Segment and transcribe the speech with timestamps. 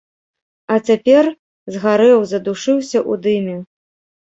[0.75, 1.23] А цяпер
[1.77, 3.57] згарэў, задушыўся ў дыме.